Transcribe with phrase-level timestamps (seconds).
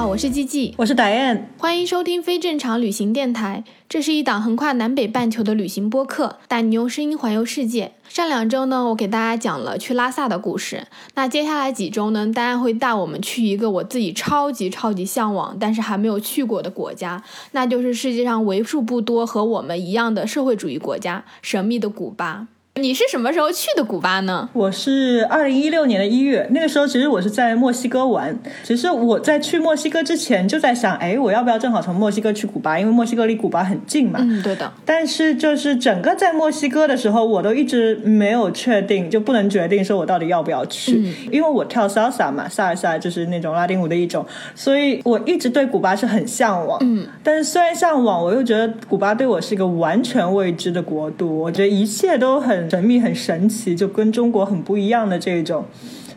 [0.00, 3.64] 好，我是季季，我是 Diane，欢迎收听非正常旅行电台。
[3.86, 7.92] 这是一档横跨南北半球的旅行播客，带你用声音环游世界。
[8.08, 10.86] 上两周呢，我给大家讲了去拉萨的故事。
[11.16, 17.22] 那接下来几周呢，大家会带我们去一个我自己超级超级向往，但是还没有去过的国家，
[17.52, 22.46] 那就是世界上为数不多和我们一样的社会主义国家——神秘的古巴。
[22.76, 24.48] 你是什么时候去的古巴呢？
[24.52, 28.34] 我是二零一六年的一月，那个时候其实我是在墨西哥玩。
[28.62, 32.78] 其实我在去墨西哥之前就在想，哎，我要不要正好从墨西哥去古巴？
[32.78, 34.20] 因为墨西哥离古巴很近嘛。
[34.22, 34.72] 嗯，对的。
[34.84, 46.78] 但是就是整个在墨西哥的时候，我都一直没有确定，就不能决定说我到底要不要去，嗯因为我跳 salsa 嘛，萨尔萨就是那种拉丁舞的一种，所以我一直对古巴是很向往。
[46.82, 55.64] 嗯，但是虽然向往，我又觉得古巴对我是一个完全未知的国度，我觉得一切都很神秘、很神奇，就跟中国很不一样的这种。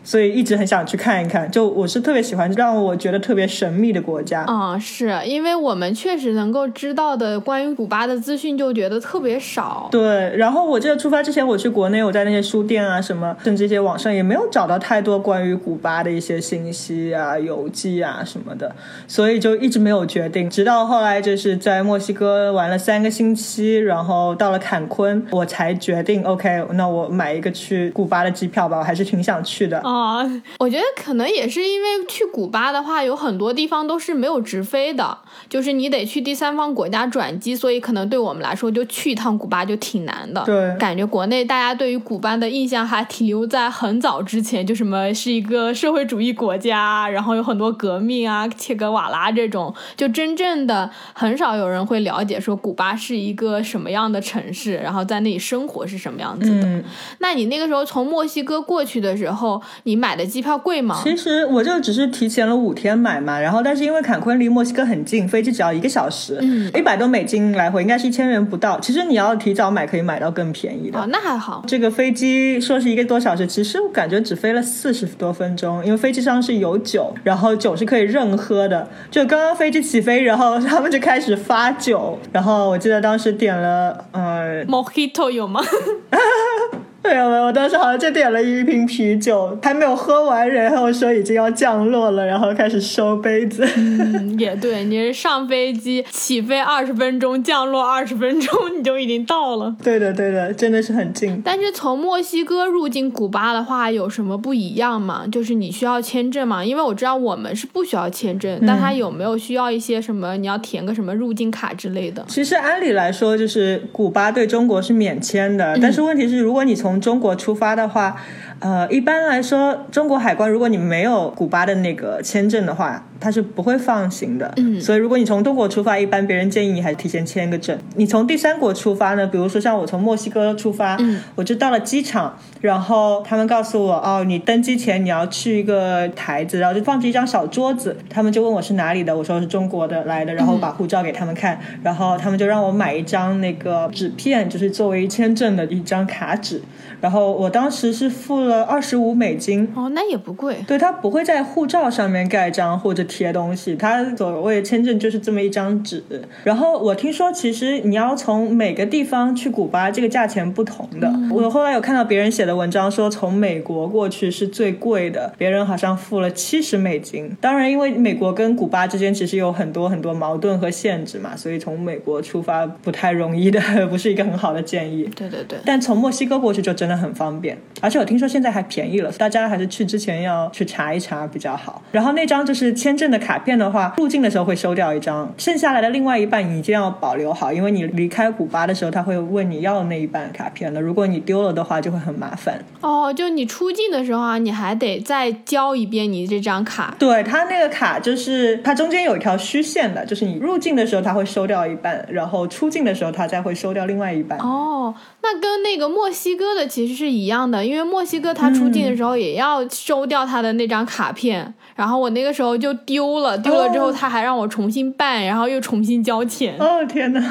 [0.04, 4.46] 所以一直很想去看一看，就我是特别喜欢让我觉得特别神秘的国家。
[4.48, 9.88] 嗯，是因为我们确实能够知道的关于古巴的资讯就觉得特别少。
[9.92, 18.76] 对，然后我记得出发之前，我去国内，我在那些书店啊什么，甚至一些网上也没有找到太多关于古巴的一些信息啊、游记啊什么的，
[19.08, 20.50] 所以就一直没有决定。
[20.50, 29.82] 直到后来就是在墨西哥玩了三个星期，然后到了坎昆，我才决定 OK，那我买一个去古巴的机票吧，我还是挺想去的。
[29.94, 35.18] 啊、 我觉得可能也是因为去古巴的话，有很多地方都是没有直飞的，
[35.50, 40.44] 就是你得去第三方国家转机，所以可能对我们来说，就去一趟古巴就挺难的。
[40.46, 56.68] 对感觉国内大家对于古巴的印象还停留在很早之前，就什么是一个社会主义国家，然后有很多革命啊、切格瓦拉这种，就真正的很少有人会了解说古巴是一个什么样的城市，然后在那里生活是什么样子的。
[56.68, 56.84] 嗯，
[57.20, 60.98] 那你那个时候从墨西哥过去的时候，你买的机票贵吗？
[61.04, 68.80] 其实我就只是提前了五天买嘛，然后但是因为坎昆离墨西哥很近，飞机只要一个小时，嗯一百多美金来回，应该是一千元不到。
[68.80, 70.98] 其实你要提早买，可以买到更便宜的。
[71.00, 71.64] 哦，那还好。
[71.68, 78.88] 这个飞机说是一个多小时，其实我感觉只飞了四十多分钟，因为飞机上是有酒，然后酒是可以任喝的。
[79.12, 85.62] 就刚刚飞机起飞，然后他们就开始发酒，然后我记得当时点了，呃，Mojito 有吗？
[87.04, 93.68] 没有没有，我当时好像就点了一瓶啤酒，还没有喝完，然后说已经要降落了，然后开始收杯子。
[93.76, 99.76] 嗯， 也对，你是上飞机起飞二十分钟，降落二十分钟，你就已经到了。
[99.84, 101.42] 对的对的，真的是很近。
[101.44, 105.26] 但是从墨西哥入境古巴的话，有什么不一样吗？
[105.30, 106.64] 就是你需要签证吗？
[106.64, 110.38] 因为我知道我们是不需要签证，但它有没有需要一些什么？
[110.38, 112.24] 你要填个什么入境卡之类的？
[112.30, 118.16] 其实按理来说，就是古巴对中国是免签的，但是问题是，如果你从从中国出发的话，
[118.60, 124.52] 呃，一般来说，中国海关如果你没有古巴的那个签证的话，它是不会放行的。
[124.58, 127.78] 嗯所以如果你从中国出发，一般别人建议你还是提前签个证。
[127.96, 146.62] 你从第三国出发呢，比如说像我从墨西哥出发，嗯我就到了机场，然后他们告诉我，哦，你登机前你要去一个台子，然后就放置一张小桌子，他们就问我是哪里的，我说是中国的来的，然后把护照给他们看，然后他们就让我买一张那个纸片，就是作为签证的一张卡纸，
[147.00, 150.64] 然后我当时是付了二十五美金，哦，那也不贵。
[150.68, 156.04] 对，他不会在护照上面盖章或者贴东西，它所谓签证就是这么一张纸。
[156.44, 161.14] 然后我听说，其实你要从每个地方去古巴，这个价钱不同的。
[161.30, 167.32] 我后来有看到别人写的文章说，从美国过去是最贵的，别人好像付了七十美金。
[167.40, 175.08] 当然，因为美国跟古巴之间其实有很多很多矛盾和限制嘛，所以从美国出发不太容易的， 不是一个很好的建议。
[175.16, 175.60] 对对对。
[175.64, 181.82] 但从墨西哥过去就真的很方便，而且我听说现在还便宜了，大家还是去之前要去查一查比较好。
[181.92, 192.60] 然后那张就是签证的卡片的话，入境的时候会收掉一张，剩下来的另外一半你一定要保留好，因为你离开古巴的时候他会问你要那一半卡片的，如果你丢了的话就会很麻烦。
[192.82, 196.96] 哦，就你出境的时候啊，你还得再交一遍你这张卡。
[197.00, 204.38] 对它那个卡就是它中间有一条虚线的，就是你入境的时候它会收掉一半，然后出境的时候它再会收掉另外一半。
[204.40, 204.94] 哦，
[205.24, 216.58] 那跟那个墨西哥的其实是一样的，因为墨西哥他出境的时候也要收掉他的那张卡片，然后我那个时候就丢了，丢了之后他还让我重新办，然后又重新交钱。
[216.60, 217.24] 哦天哪！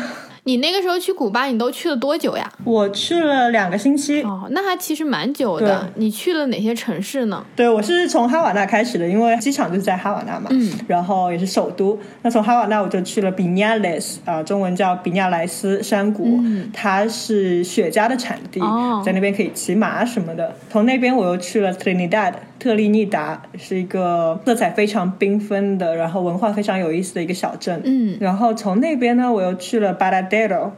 [0.44, 2.52] 你那个时候去古巴，你都去了多久呀？
[2.64, 4.22] 我去了两个星期。
[4.22, 5.88] 哦，那还其实蛮久的。
[5.94, 7.44] 你去了哪些城市呢？
[7.54, 11.96] 对，我是从哈瓦那开始的，因为机场就是在哈瓦那嘛，嗯，然后也是首都。
[12.22, 20.56] 那从哈瓦那我就去了比尼亚雷斯啊，中文叫比尼亚莱斯山谷，嗯它是雪茄的产地，哦在那边可以骑马什么的。
[20.68, 27.80] 从那边我又去了特立尼达，特立尼达是一个色彩非常缤纷的，然后文化非常有意思的一个小镇。
[27.84, 30.20] 嗯然后从那边呢，我又去了巴拉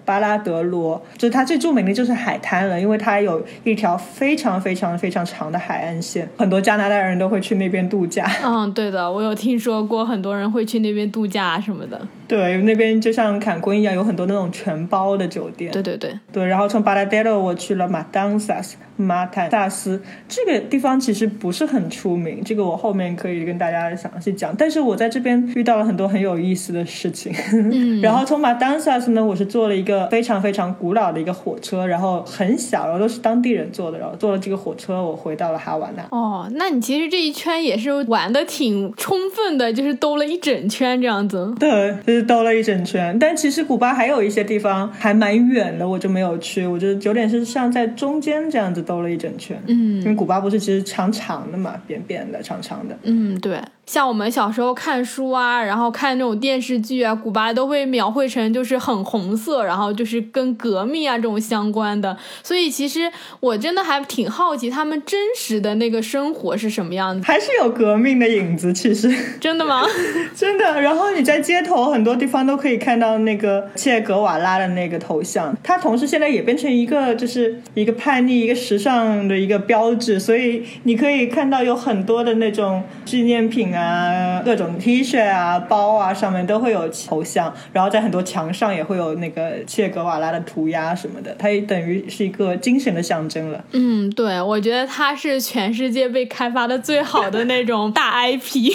[0.04, 8.28] 巴拉德罗，就是它最著名的就是海滩了，因为它有一条非常非常非常长的海岸线，很多加拿大人都会去那边度假。
[8.44, 12.00] 嗯，对的，我有听说过，很多人会去那边度假什么的。
[12.26, 15.70] 对，那边就像坎昆一样，有很多那种全包的酒店。
[15.72, 24.54] 对对对，对，然后从巴拉德罗我去了马当萨斯，马坦萨斯这个地方其实不是很出名，这个我后面可以跟大家详细讲。
[24.56, 27.32] 但是我在这边遇到了很多很有意思的事情。
[27.52, 36.02] 嗯 然后从马当萨斯呢，我是坐了一个非常非常古老的一个火车，然后很小，然后都是当地人坐的，然后坐了这个火车，我回到了哈瓦那。
[36.16, 41.52] 哦，那你其实这一圈也是玩的挺充分的，就是兜了一整圈这样子。
[41.58, 43.19] 对，就是兜了一整圈。
[43.19, 46.64] 但其实古巴还有一些地方还蛮远的，我就没有去。
[46.64, 49.61] 我觉得有点是像在中间这样子兜了一整圈。
[49.66, 52.96] 嗯因为古巴不是其实长长的嘛，扁扁的、长长的。
[53.02, 62.16] 嗯，对，像我们小时候看书啊，然后看那种电视剧啊，古巴都会描绘成就是很红色，然后就是跟革命啊这种相关的。
[62.42, 63.10] 所以其实
[63.40, 67.25] 我真的还挺好奇他们真实的那个生活是什么样子。
[67.26, 69.82] 还是有革命的影子，其实 真的吗？
[70.34, 70.81] 真的。
[70.81, 93.64] 然后你在街头很多地方都可以看到那个切格瓦拉的那个头像，他同时现在也变成一个就是一个叛逆、一个时尚的一个标志，所以你可以看到有很多的那种纪念品啊、各种 T 恤啊、包啊上面都会有头像，然后在很多墙上也会有那个切格瓦拉的涂鸦什么的，它也等于是一个精神的象征了。
[93.72, 98.70] 嗯，对，我觉得它是全世界被开发的最好的那种 大 IP。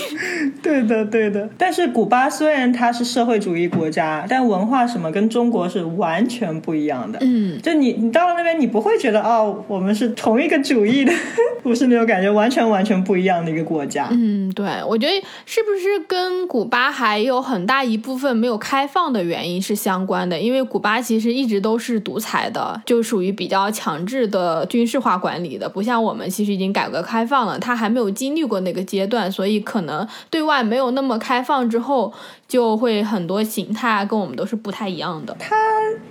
[0.61, 1.49] 对的，对的。
[1.57, 7.19] 但是古巴虽然它是社会主义国家，但文化什么跟中国是完全不一样的。
[7.21, 11.13] 嗯，就你你到了那边，你不会觉得哦，我们是同一个主义的，
[11.63, 14.07] 不是那种感觉，完全完全不一样的一个国家。
[14.11, 20.39] 嗯，对，我觉得是不是跟古巴还有很大一部分没有开放的原因是相关的？
[20.39, 32.11] 因为古巴其实一直都是独裁的，就属于比较强制的军事化管理的，不像我们其实已经改革开放了，它还没有经历过那个阶段，所以可能对外没有那么开放之后，
[32.47, 35.35] 就会很多形态啊跟我们都是不太一样的。
[35.37, 35.55] 它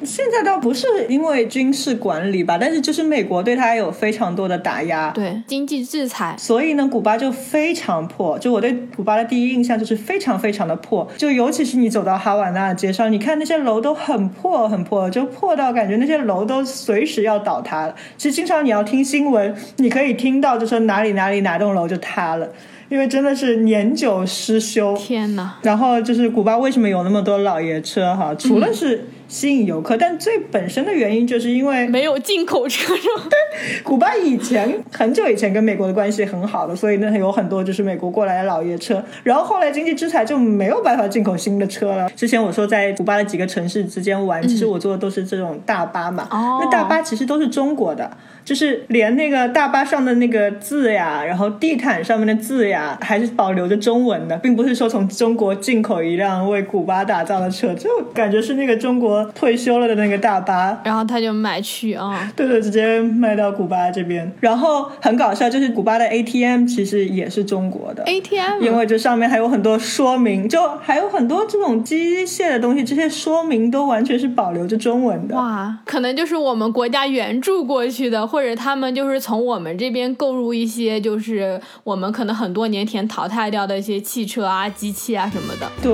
[0.04, 5.10] 现在倒不是因为军事管理吧，但是就是美国对它有非常多的打压。
[5.10, 8.38] 对，经济制裁，所以呢，古巴就非常破。
[8.38, 11.06] 就我对古巴的第一印象就是非常非常的破。
[11.16, 17.94] 就尤其是你走到哈瓦那的街上，你看那些楼都很破很破，就破到感觉那些楼都随时要倒塌了。
[18.16, 22.48] 其实经常你要听新闻，你可以听到就说哪里哪里哪栋楼就塌了，
[22.88, 24.96] 因为真的是年久失修。
[24.96, 28.34] 天呐，然后就是古巴为什么有那么多老爷车哈？
[28.34, 33.24] 除了是吸引游客，但最本身的原因就是因为没有进口车是吗？
[33.84, 39.02] 古巴以前很久以前跟美国的关系很好的，所以呢有很多就是美国过来的老爷车。
[39.22, 42.08] 然后后来经济制裁就没有办法进口新的车了。
[42.16, 46.26] 之前我说在古巴的几个城市之间玩，其实我坐的都是这种大巴嘛。
[46.30, 48.10] 哦那大巴其实都是中国的，
[48.48, 60.80] 就是连那个大巴上的那个字呀，然后地毯上面的字呀，还是保留着中文的，并不是说从中国进口一辆为古巴打造的车，就感觉是那个中国退休了的那个大巴。
[60.82, 62.32] 然后他就买去啊。
[62.34, 64.32] 对对，直接卖到古巴这边。
[64.40, 68.02] 然后很搞笑，就是古巴的 ATM 其实也是中国的。
[68.04, 75.36] ATM，因为这上面还有很多说明，就还有很多这种机械的东西，这些说明都完全是保留着中文的。
[75.36, 85.70] 哇，可能就是我们国家援助过去的，或者他们就是从我们这边购入一些，就是我们可能很多年前淘汰掉的一些汽车啊、机器啊什么的。
[85.82, 85.92] 对，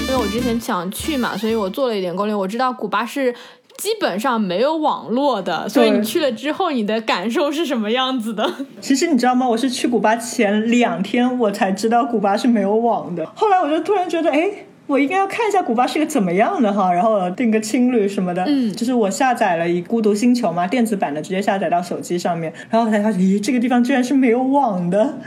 [0.00, 2.34] 因为我之前想去嘛，所以我做了一点攻略。
[2.34, 3.34] 我知道古巴是
[3.76, 8.50] 基本上没有网络的，所以你去了之后，你的感受是什么样子的？
[8.80, 9.48] 其实你知道吗？
[9.48, 13.26] 我是去古巴前两天我才知道古巴是没有网的。
[13.34, 14.50] 后来我就突然觉得，哎。
[14.86, 18.44] 我应该要看一下古巴是个怎么样的哈，然后订个青旅什么的。
[18.46, 25.18] 嗯就是我下载了一《孤独星球》嘛，电子版的，直接下载到手机上面，然后才发现，咦，这个地方居然是没有网的。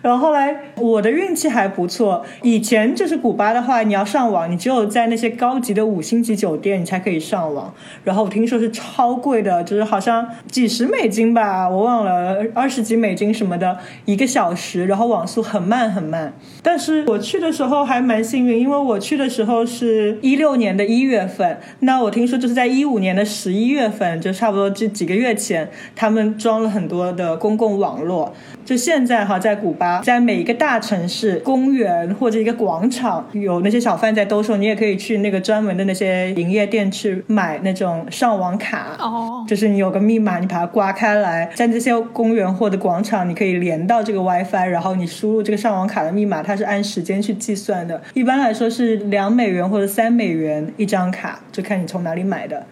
[0.00, 7.72] 然后后来我的运气还不错，以前就是古巴的话，你要上网，你只有在那些高级的五星级酒店你才可以上网。
[8.04, 16.32] 然后我听说是超贵的，就是好像几十美金吧，我忘了二十几美金什么的一个小时，然后网速很慢很慢。
[16.62, 28.32] 但是我去的时候还蛮幸运，因为我去的时候是一六年的一月份，那我听说就是在一五年的十一月份，就差不多这几个月前，他们装了很多的公共网络。
[28.68, 38.94] 就现在哈，在古巴，在每一个大城市、公园或者一个广场，有那些小贩在兜售，你也可以去那个专门的那些营业店去买那种上网卡。
[38.98, 48.02] 哦，就是你有个密码，你把它刮开来，在这些公园或者广场，你可以连到这个 WiFi，然后你输入这个上网卡的密码，它是按时间去计算的。
[48.12, 52.66] 一般来说是两美元或者三美元一张卡，就看你从哪里买的。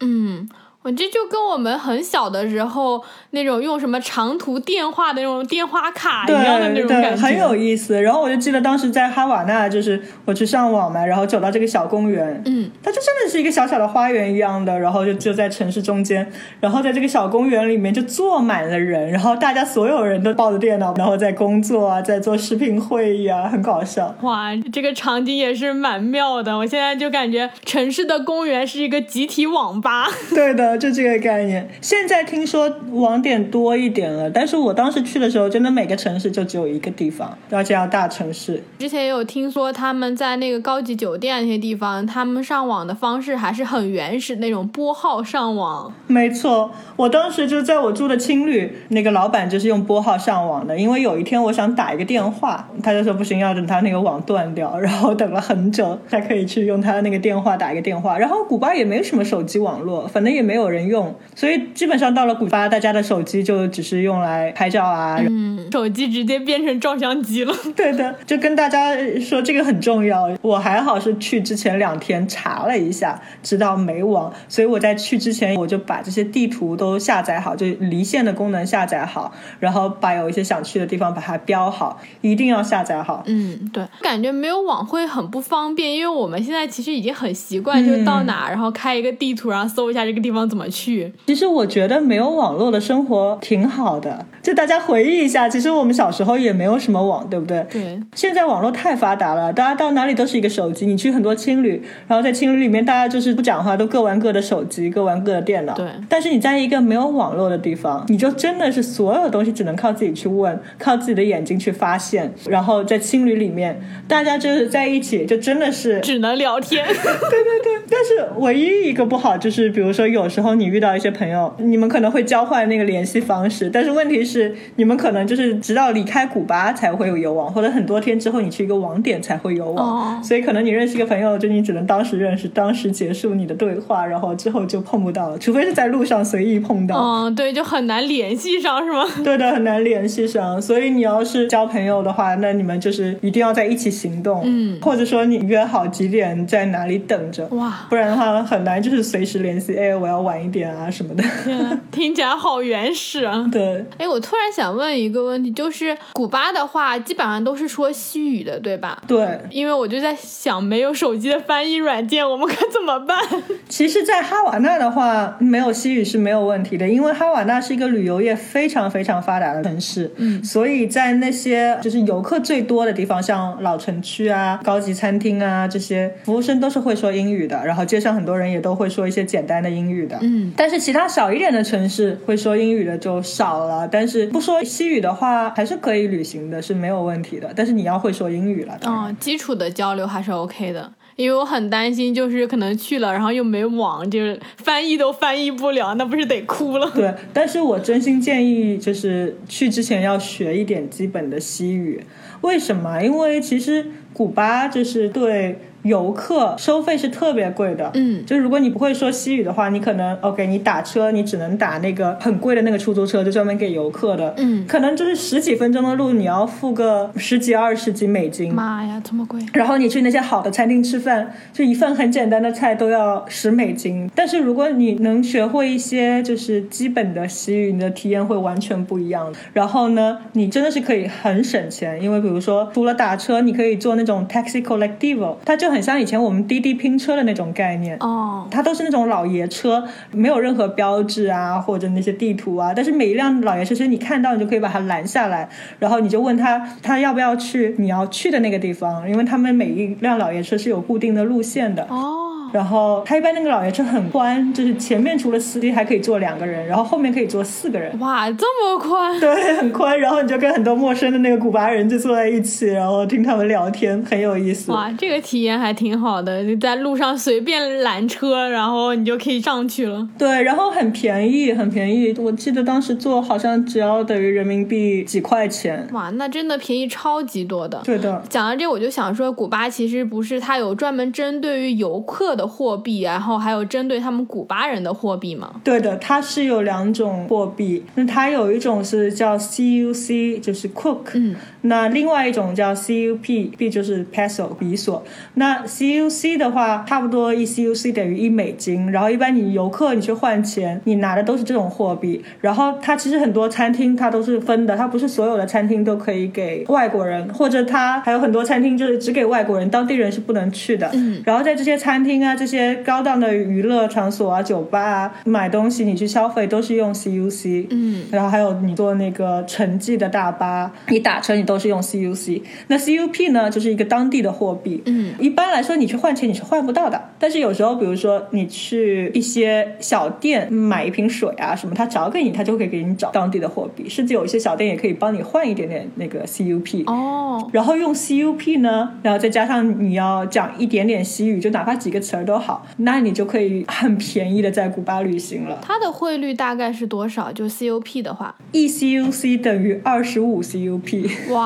[0.00, 0.48] 嗯。
[0.86, 8.00] 我这就跟我们很小的时候那种用什么长途电话的那种电话卡一样的那种感觉，很有意思。
[8.00, 24.14] 然后我就记得当时在哈瓦那，就是我去上网嘛，然后走到这个小公园，嗯，它就真的是一个小小的花园一样的，然后就就在城市中间，然后在这个小公园里面就坐满了人，然后大家所有人都抱着电脑，然后在工作啊，在做视频会议啊，很搞笑。
[24.20, 26.56] 哇，这个场景也是蛮妙的。
[26.56, 30.06] 我现在就感觉城市的公园是一个集体网吧。
[30.32, 31.68] 对的，就这个概念。
[31.80, 38.62] 现在听说网点多一点了，但是我当时去的时候，真的每个城市就只有一个地方，而且要大城市。
[38.78, 45.92] 之前也有听说他们在那个高级酒店那些地方，他们上网的方式还是很原始那种拨号上网。
[46.06, 50.78] 没错，我当时就在我住的青旅，那个老板就是用拨号上网的。
[50.78, 58.18] 因为有一天我想打一个电话，他就说不行，要等他那个网断掉，然后等了很久才可以去用他的那个电话打一个电话。
[58.18, 65.18] 然后古巴也没什么手机网络，反正也没有人用，所以基本上到了古巴，大家的手机就只是用来拍照啊。
[65.20, 67.54] 嗯，手机直接变成照相机了。
[67.76, 70.30] 对的，就跟大家说这个很重要。
[70.42, 83.22] 我还好是去之前两天查了一下，知道没网，所以我在去之前我就把这些地图都下载好，就离线的功能下载好，然后把有一些想去的地方把它标好，一定要下载好。
[83.26, 91.12] 嗯，对，感觉没有网会很不方便，因为我们现在其实已经很习惯，就是到哪然后开一个地图，然后搜一下这个地方怎么去。
[91.26, 97.66] 其实我觉得没有网络的生活挺好的，就大家回忆一下，其实我们小时候也没有什么网，对不对？
[97.70, 100.86] 对，现在网络太发达了，大家到哪里都是一个手机。
[100.86, 105.74] 你去很多青旅，然后在青旅里面，大家就是不讲话，都各玩各的手机，各玩各的电脑。
[105.74, 112.32] 对但是你在一个没有网络的地方，你就真的是所有东西只能靠自己去问，靠自己的眼睛去发现。
[112.48, 116.86] 然后在青旅里面，大家就是在一起，就真的是只能聊天。
[116.86, 130.22] 对对对但是唯一一个不好就是，比如说有时候你遇到一些朋友，你们可能会交换那个联系方式，但是问题是你们可能就是直到离开古巴才会有有网，或者很多天之后你去一个网点才会有网，哦。
[130.22, 136.96] 所以可能你认识一个朋友，就你只能当时认识，当时结束你的对话，然后之后就碰不到了，除非是在路上随意碰到。
[136.98, 139.06] 嗯，对，就很难联系上，是吗？
[139.24, 144.78] 对的，很难联系上，所以你要是交朋友的话，那你们就是一定要在一起行动，嗯。
[144.82, 151.24] 或者说你约好几点在哪里等着，哇，不然的话很难就是随时联系，哎，我要晚一点啊什么的。
[151.90, 153.46] 听起来好原始啊！
[153.50, 159.02] 对，哎，我突然想问一个问题，就是古巴的话，基本上都是说西语的，对吧？
[159.06, 163.16] 对，因为我就在想，没有手机的翻译软件，我们该怎么办？
[163.68, 190.92] 其实，在哈瓦那的话，没有西语是没有问题的，因为哈瓦那是一个旅游业非常非常发达的城市，嗯所以在那些就是游客最多的地方，像老城区啊、高级餐厅啊这些，服务生都是会说英语的，然后街上很多人也都会说一些简单的英语的，嗯，但是其他小一点的城市会说英语的就少了，但是不说西语的话，还是可以旅行的，是没有问题的，但是你要会说英语了，当然嗯，基础的交流还是 OK 的。
[191.16, 196.90] 因为我很担心，就是可能去了，然后又没网，就是翻译都翻译不了，那不是得哭了？
[196.94, 202.04] 对，但是我真心建议，就是去之前要学一点基本的西语。
[202.42, 203.02] 为什么？
[203.02, 207.90] 因为其实古巴就是对游客收费是特别贵的。
[207.94, 214.34] 嗯就如果你不会说西语的话，你可能 OK，你打车你只能打那个很贵的那个出租车，就专门给游客的。
[214.38, 218.52] 嗯可能就是十几分钟的路，你要付个十几二十几美金。
[218.52, 219.40] 妈呀，这么贵！
[219.52, 224.10] 然后你去那些好的餐厅吃饭，就一份很简单的菜都要十美金。
[224.14, 229.32] 但是如果你能学会一些就是基本的西语，你的体验会完全不一样。
[229.52, 237.96] 然后呢，你真的是可以很省钱，因为比如说除了打车，你可以坐那种 taxi colectivo，它就很很像以前我们滴滴拼车的那种概念。
[238.00, 242.72] 哦，它都是那种老爷车，没有任何标志啊，或者那些地图啊。
[242.74, 251.86] 但是每一辆老爷车，其实你看到，你就可以把它拦下来，然后你就问他，他要不要去你要去的那个地方，因为他们每一辆老爷车是有固定的路线的。
[251.90, 257.96] 哦，然后他一般那个老爷车很宽，就是前面除了司机还可以坐两个人，然后后面可以坐四个人。
[257.98, 259.20] 哇，这么宽！
[259.20, 264.72] 对，很宽，然后你就跟很多陌生的那个古巴人就坐在一起，然后听他们聊天，很有意思。
[264.72, 270.08] 哇，这个体验还挺好的，就在路上随便拦车，然后你就可以上去了。
[270.16, 272.14] 对，然后很便宜，很便宜。
[272.18, 275.86] 我记得当时坐好像只要等于人民币几块钱。
[275.92, 277.82] 哇，那真的便宜超级多的。
[277.84, 285.60] 对的，讲到这，我就想说，古巴其实不是它有专门针对于游客的货币，然后还有针对他们古巴人的货币吗？
[285.64, 291.34] 对的，它是有两种货币，那它有一种是叫 CUC，就是 Cook，嗯，
[291.66, 295.04] 那另外一种叫 CUP，B 就是 Peso 比索。
[295.34, 302.24] 那 CUC 的话，差不多一 CUC 等于一美金，然后一般你游客你去换钱，你拿的都是这种货币。
[302.40, 310.90] 然后它其实很多餐厅它都是分的，它不是所有的餐厅都可以给外国人，或者它还有很多餐厅就是只给外国人，当地人是不能去的。
[310.94, 317.66] 嗯，然后在这些餐厅啊、这些高档的娱乐场所啊、酒吧啊，买东西你去消费都是用 CUC。
[317.70, 322.42] 嗯，然后还有你坐那个城际的大巴，你打车你都是用 CUC。
[322.68, 324.82] 那 CUP 呢，就是一个当地的货币。
[324.86, 336.84] 嗯，一般来说你去换钱你是换不到的，但是有时候比如说你去一些小店买一瓶水啊什么，他找给你，他就可以给你找当地的货币，甚至有一些小店也可以帮你换一点点那个 CUP。
[336.86, 345.58] 哦，然后用 CUP 呢，然后再加上你要讲一点点西语，就哪怕几个词儿都好，那你就可以很便宜的在古巴旅行了。
[345.62, 347.32] 它的汇率大概是多少？
[347.32, 351.45] 就 CUP 的话，一 CUC 等于二十五 CUP，哇，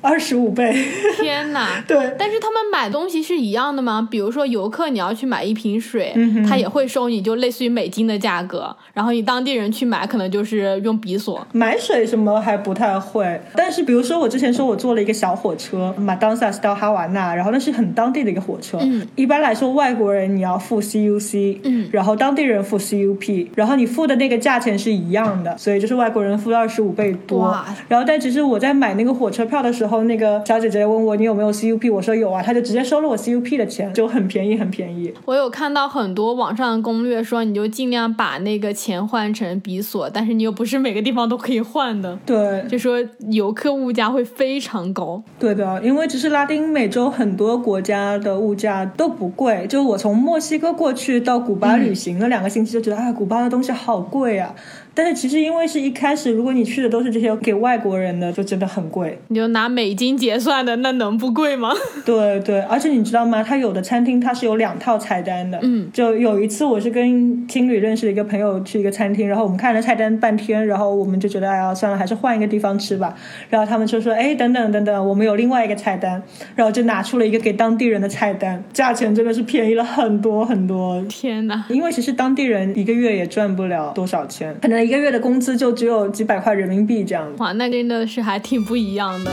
[0.00, 0.72] 二十五倍。
[1.16, 1.82] 天哪！
[1.86, 4.06] 对，但是他们买东西是一样的吗？
[4.10, 11.46] 比如说游客你要去买一瓶水，嗯他也会收你就类似于美金的价格，然后你当地人去买可能就是用比索。
[11.52, 18.78] 买水什么还不太会，但是比如说我之前说我坐了一个小火车，马当萨斯到哈瓦那，然后那是很当地的一个火车。
[18.82, 27.64] 嗯，一般来说外国人你要付 CUC，嗯然后当地人付 CUP，然后你付的那个价钱是一样的，所以就是外国人付二十五倍多哇。
[27.88, 35.12] 然后但只是我在买那个火车票的时候，那个小姐姐问我你有没有 CUP，我说有啊，她就直接收了我 CUP 的钱，就很便宜很便宜。
[35.24, 45.22] 我有看到很多网上的攻略说，你就尽量把那个钱换成比索，但是你又不是每个地方都可以换的，对，就说游客物价会非常高。
[45.38, 49.66] 对的，因为其实拉丁美洲很多国家的物价都不贵。
[49.68, 54.54] 就我从墨西哥过去到古巴旅行了两个星期，就觉得啊，古巴的东西好贵啊。
[54.96, 59.18] 但是其实因为是一开始，如果你去的都是这些给外国人的，就真的很贵。
[59.28, 61.74] 你就拿美金结算的，那能不贵吗？
[62.06, 63.42] 对对，而且你知道吗？
[63.42, 65.58] 它有的餐厅它是有两套菜单的。
[65.62, 73.14] 嗯，就有一次我是跟青旅认识的一个朋友去一个餐厅，然后我们看了菜单半天，然后我们就觉得哎呀算了，还是换一个地方吃吧。
[73.50, 76.22] 然后他们就说哎等等等等，我们有另外一个菜单，
[76.54, 81.04] 然后就拿出了一个给当地人的菜单，价钱真的是便宜了很多很多。
[81.08, 81.66] 天哪！
[81.68, 87.42] 因为其实当地人一个月也赚不了多少钱，可能一个月的工资就只有几百块人民币这样子。
[87.42, 89.32] 哇，那真的是还挺不一样的。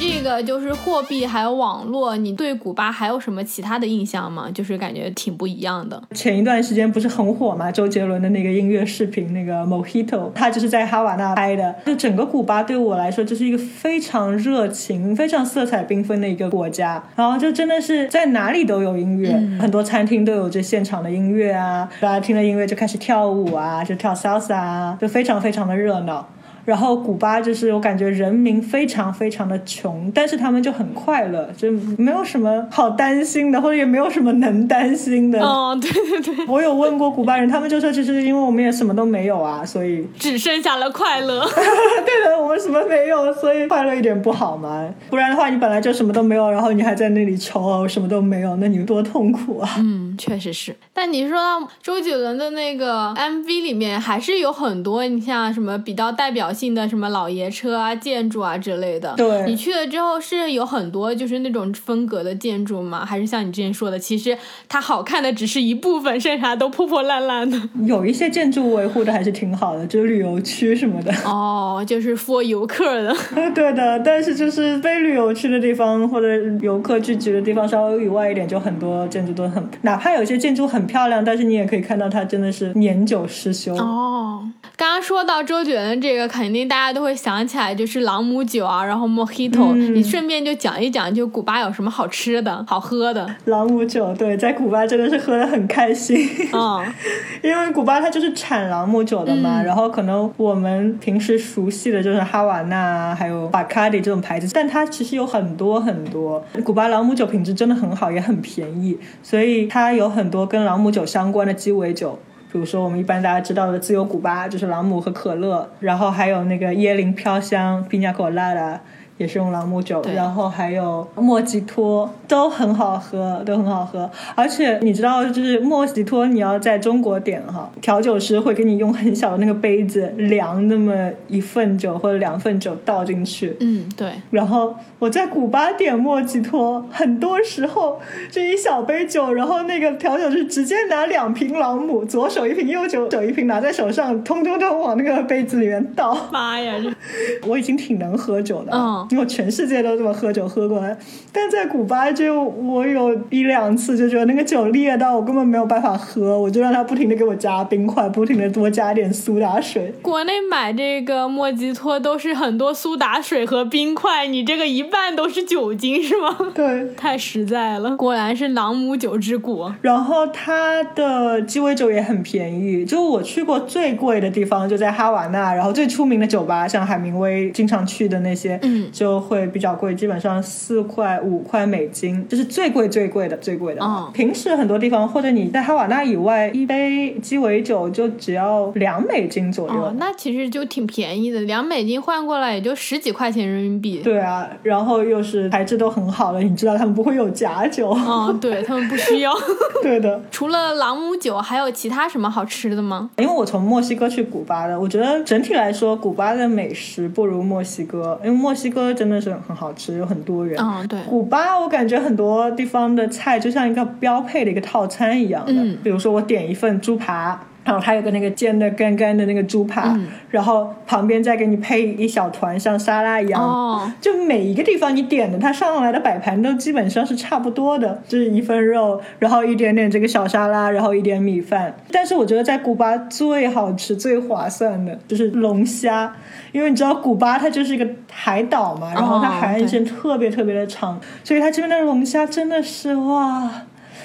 [0.00, 4.50] 这个，就是货币还有网络，你对古巴还有什么其他的印象吗？
[4.52, 6.02] 就是感觉挺不一样的。
[6.14, 11.74] 前一段时间不是很火嘛，周杰伦的那个音乐视频，那个 Mojito，他就是在哈瓦那拍的。
[11.84, 17.02] 就整个古巴对我来说，就是一个非常热情、非常色彩缤纷的一个国家。
[17.16, 26.26] 然后就真的是在哪里都有音乐，很多餐厅都有这现场的音乐啊，大家听了音乐就开始跳舞啊，就跳 salsa 啊，就非常非常的热闹。
[26.64, 35.40] 然后古巴就是我感觉人民非常非常的穷，但是他们就很快乐，就没有什么好担心的，或者也没有什么能担心的。
[35.40, 41.44] 哦，对对对，我有问过古巴人，他们就说，其实因为我们也什么都没有啊，所以只剩下了快乐。
[41.50, 44.88] 对的，我们什么没有，所以快乐一点不好吗？
[45.08, 49.68] 不然的话，你本来就什么都没有，然后你还在那里愁啊，什么都没有，那你多痛苦啊！
[49.78, 50.76] 嗯，确实是。
[50.92, 59.14] 但你说到周杰伦的那个 MV 里面，还是有很多你像什么比较代表性的什么老爷车啊、建筑啊之类的。
[59.16, 63.04] 对你去了之后是有很多就是那种风格的建筑吗？
[63.04, 64.36] 还是像你之前说的，其实
[64.68, 67.58] 它好看的只是一部分，剩下都破破烂烂的？
[67.86, 71.12] 有一些建筑维护的还是挺好的，就是旅游区什么的。
[71.24, 73.16] 哦，就是 for 游客的。
[73.54, 76.26] 对的，但是就是非旅游区的地方或者
[76.60, 83.72] 游客聚集的地方稍微以外一点，就很多建筑都很，哪怕它有些建筑很漂亮，但是你也可以看到它真的是年久失修。
[83.76, 84.42] 哦，
[84.76, 93.32] 刚刚说到周杰伦这个，肯定大家都会想起来，就是朗姆酒啊，然后 Mojito、嗯你顺便就讲一讲，就古巴有什么好吃的好喝的。
[93.44, 96.18] 朗姆酒，对，在古巴真的是喝的很开心。
[96.52, 96.84] 嗯，
[97.42, 106.42] 因为古巴它就是产朗姆酒的嘛，嗯然后可能我们平时熟悉的就是哈瓦那啊，还有巴卡迪这种牌子，但它其实有很多很多。
[106.64, 112.18] 古巴朗姆酒品质真的很好，也很便宜，所以它有很多跟朗姆酒相关的鸡尾酒。
[112.52, 118.80] 比如说，我们一般大家知道的自由古巴就是朗姆和可乐，然后还有那个椰林飘香、比亚口拉达，
[119.20, 124.10] 也是用朗姆酒，对然后还有莫吉托，都很好喝，都很好喝。
[124.34, 133.54] 而且你知道，就是莫吉托，你要在中国点哈，调酒师会给你用很小的那个杯子量那么一份酒或者两份酒倒进去。
[133.60, 146.16] 嗯，对，然后我在古巴点莫吉托，很多时候这一小杯酒，然后那个调酒师直接拿两瓶朗姆，左手一瓶，右手手一瓶，拿在手上，通通通往那个杯子里面倒。
[146.32, 146.74] 妈呀，
[147.46, 150.96] 我已经挺能喝酒的，嗯我全世界都这么喝酒喝过来，
[151.32, 159.92] 但在古巴就我有一两次就觉得那个酒烈到我根本没有办法喝，我就让他不停的给我加冰块，不停的多加点苏打水。
[160.02, 166.36] 国内买这个莫吉托都是很多苏打水和冰块，你这个一半都是酒精是吗？
[166.54, 169.74] 对， 太实在了，果然是朗姆酒之国。
[169.82, 183.80] 然后它的鸡尾酒也很便宜，就我去过最贵的地方就在哈瓦那，然后最出名的酒吧，像海明威经常去的那些，嗯就会比较贵，基本上四块五块美金，这是最贵最贵的最贵的。
[183.82, 189.74] 嗯平时很多地方或者你在哈瓦那以外，一杯鸡尾酒就只要两美金左右。
[189.74, 194.00] 哦，那其实就挺便宜的，两美金换过来也就十几块钱人民币。
[194.02, 197.90] 对啊，然后又是材质都很好的，你知道他们不会有假酒。
[197.96, 199.32] 嗯，对他们不需要。
[199.82, 203.10] 对的，除了朗姆酒，还有其他什么好吃的吗？
[203.18, 210.58] 因为我从墨西哥去古巴的，我觉得整体来说，古巴的美食不如墨西哥，因为墨西哥真的是很好吃，有很多人。
[210.60, 217.40] 嗯，对，古巴，我感觉很多地方的菜就像一个标配的一个套餐一样的，嗯比如说我点一份猪扒。
[217.70, 231.74] 然后它有个那个煎的干干的那个猪扒，嗯然后旁边再给你配一小团像沙拉一样，哦，就每一个地方你点的，它上来的摆盘都基本上是差不多的，就是一份肉，然后一点点这个小沙拉，然后一点米饭。
[231.92, 236.12] 但是我觉得在古巴最好吃、最划算的就是龙虾，
[236.52, 243.50] 因为你知道古巴它就是一个海岛嘛，然后它海岸线特别特别的长，所以它这边的龙虾真的是哇。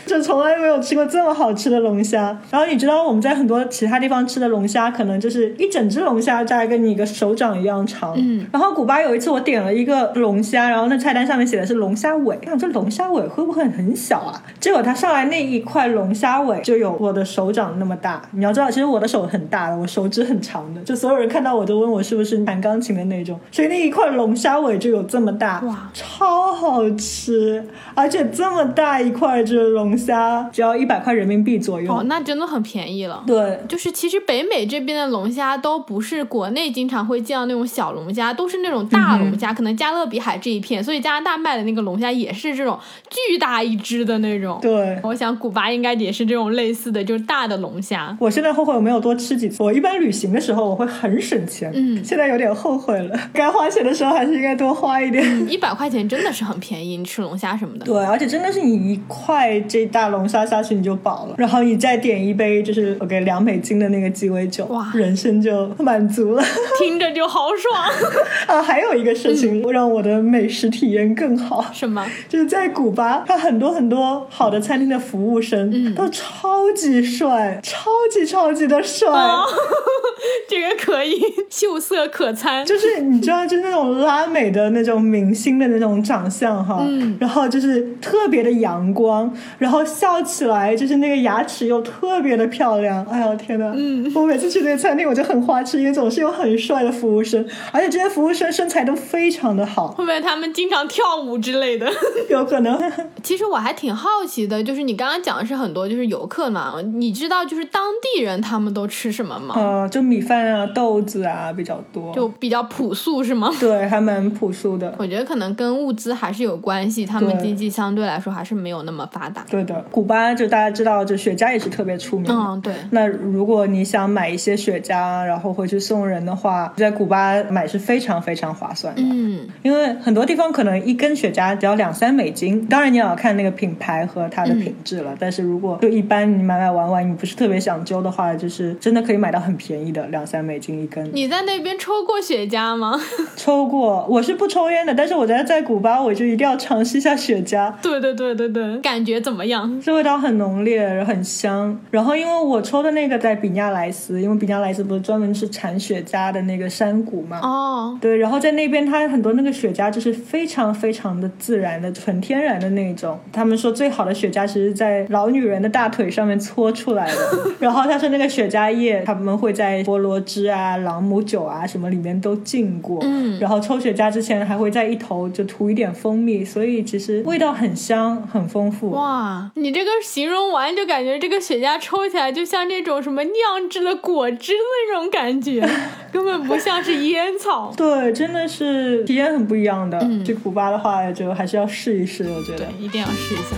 [0.05, 2.37] 就从来没有吃过这么好吃的龙虾。
[2.49, 8.13] 然后你知道我们在很多其他地方吃的龙虾，可能就是一整只龙虾大概跟你一个手掌一样长。
[8.17, 8.45] 嗯。
[8.51, 14.41] 然后古巴有一次我点了一个龙虾，然后那菜单上面写的是龙虾尾，我想这龙虾尾会不会很小啊？
[14.59, 18.21] 结果它上来那一块龙虾尾就有我的手掌那么大。
[18.31, 31.91] 你要知道，其实我的手很大的，我手指很长的，就所有人看到我都问我是不是弹钢琴的那种，所以那一块龙虾尾就有这么大，哇超好吃，而且这么大一块这龙虾只要一百块人民币左右。
[31.93, 33.23] 哦，那真的很便宜了。
[33.25, 42.77] 对，就是其实北美这边的龙虾都不是国内经常会见到那种小龙虾，都是那种大龙虾，可能加勒比海这一片，所以加拿大卖的那个龙虾也是这种
[43.09, 44.59] 巨大一只的那种。
[44.61, 44.99] 对。
[45.03, 48.15] 我想古巴应该也是这种类似的，就是大的龙虾。
[48.19, 49.61] 我现在后悔我没有多吃几次。
[49.61, 53.19] 我一般旅行的时候我会很省钱，嗯 现在有点后悔了。
[53.33, 55.25] 该花钱的时候还是应该多花一点。
[55.49, 57.85] 一百块钱真的是很便宜，你吃龙虾什么的。
[57.85, 66.43] 对，而且真的是你一块这大龙虾下去你就饱了，然后你再点一杯就是我给两美金的那个鸡尾酒，哇人生就满足了。
[66.79, 67.75] 听着就好爽。
[68.47, 72.05] 啊，还有一个事情让我的美食体验更好，什么？
[72.29, 79.09] 就是在古巴，它很多很多好的餐厅的服务生、嗯都超级帅，超级超级的帅。
[79.09, 79.43] 哦，
[80.49, 81.19] 这个可以，
[81.49, 82.65] 秀色可餐。
[82.65, 93.03] 就是你知道，就是那种拉美的那种明星的那种长相哈，嗯然后就是特别的阳光，然后笑起来就是那个牙齿又特别的漂亮。
[93.05, 101.91] 哎呦天呐，嗯我每次去那个餐厅我就很花痴，因为总是有很帅的服务生，而且这些服务生身材都非常的好，会不会他们经常跳舞之类的？
[102.29, 102.79] 有可能。
[103.23, 107.83] 其实我还挺好奇的，就是你刚刚讲的是很多就是游客嘛，你知道就是当
[108.15, 109.55] 地人他们都吃什么吗？
[109.57, 113.51] 呃，就米饭啊、豆子啊比较多，就比较朴素是吗？
[113.59, 114.93] 对，还蛮朴素的。
[114.99, 119.43] 我觉得可能跟物资还是有关系，他们经济相对来说还是没有那么发达。
[119.49, 122.31] 对的，古巴就大家知道，就雪茄也是特别出名。
[122.31, 129.01] 嗯，对，那如果你想买一些雪茄，然后回去送人的话，在古巴买是非常非常划算的。
[129.03, 135.15] 嗯，因为很多地方可能一根雪茄只要两三美金，当然你也要看那个品牌和它的品质了。
[135.19, 141.09] 但是如果就一般你买买玩玩，你不是特别想揪的话，就是真的可以买到很便宜的，两三美金一根。
[141.13, 142.99] 你在那边抽过雪茄吗？
[143.35, 147.73] 抽过，我是不抽烟的，但是我在在古巴我就一定要尝试一下雪茄。
[147.81, 149.79] 对对对对对，感觉怎么样？
[149.81, 151.77] 这味道很浓烈，很香。
[151.91, 157.39] 然后因为我抽的那个在比亚莱斯，因为比亚莱斯不是专门是产雪茄的那个山谷嘛。
[157.41, 163.19] 哦，对，然后在那边，它很多那个雪茄就是非常非常的自然的、纯天然的那种。
[163.31, 167.17] 他们说最好的雪茄其实在老女人的大腿上面搓出来的。
[167.59, 172.99] 然后他说那个雪茄叶，他们会在菠萝汁啊、朗姆酒啊什么里面都浸过。
[173.03, 178.91] 嗯然后抽雪茄之前还会在一头就涂一点蜂蜜，所以其实味道很香、很丰富。
[178.91, 185.67] 哇，你这个形容完就感觉这个雪茄抽起来就像那种什么酿制了果汁的那种感觉，
[186.11, 187.73] 根本不像是烟草。
[187.75, 189.97] 对，真的是体验很不一样的。
[189.99, 192.65] 嗯去古巴的话，就还是要试一试，我觉得。
[192.79, 193.55] 一定要试一下。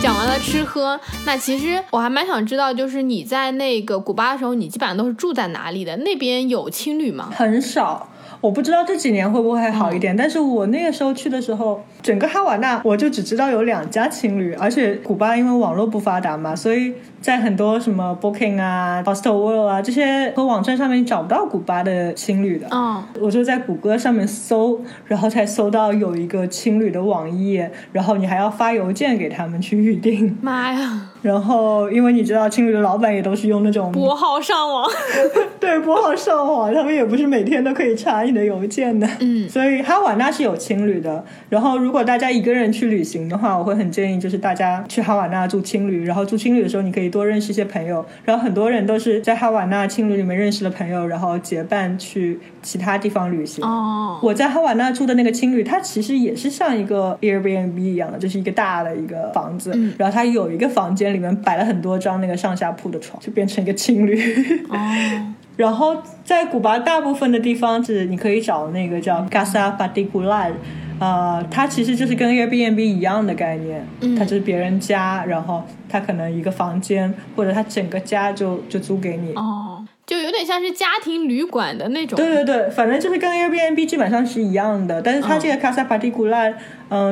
[0.00, 5.96] 讲完了吃喝，那其实我还蛮想知道，就是你在那个古巴的时候，你基本上都是住在哪里的？
[5.98, 7.30] 那边有青旅吗？
[7.34, 8.08] 很少。
[8.40, 22.66] 我不知道这几年会不会好一点，但是我那个时候去的时候，整个哈瓦那我就只知道有两家情侣，而且古巴因为网络不发达嘛，所以在很多什么 Booking 啊、Hostel World 啊这些和网站上面找不到古巴的青旅的。
[22.70, 30.36] 嗯，我就在谷歌上面搜，然后才搜到有一个青旅的网页，然后你还要发邮件给他们去预定。
[30.40, 34.88] 妈呀，然后因为你知道青旅的老板也都是用那种拨号上网。
[35.60, 39.06] 对拨号上网，他们也不是每天都可以查你的邮件的。
[39.20, 41.24] 嗯所以哈瓦那是有青旅的。
[41.48, 46.04] 然后如果大家一个人去旅行的话，我会很建议就是大家去哈瓦那住青旅。
[46.04, 48.04] 然后住青旅的时候，你可以多认识一些朋友。
[48.24, 53.64] 然后很多人都是在哈瓦那青旅里面认识了朋友，然后结伴去其他地方旅行。
[53.64, 64.20] 哦，我在哈瓦那住的那个青旅，它其实也是像一个 Airbnb 一样的，就是一个大的一个房子，嗯然后它有一个房间里面摆了很多张那个上下铺的床，就变成一个青旅。
[64.68, 64.76] 哦，
[65.56, 70.52] 然后在古巴大部分的地方是你可以找那个叫 Casa Particular，
[70.98, 79.32] 呃，它其实就是跟 Airbnb 一样的概念，嗯它就是别人家，然后它可能一个房间或者它整个家就就租给你。
[79.34, 82.16] 哦，就有点像是家庭旅馆的那种。
[82.16, 86.56] 对对对，反正就是跟 Airbnb 基本上是一样的，但是它这个 Casa Particular，嗯，